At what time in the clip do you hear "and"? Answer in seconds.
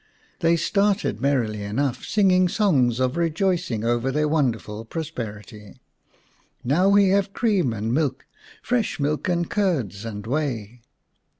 7.71-7.93, 9.29-9.47, 10.03-10.25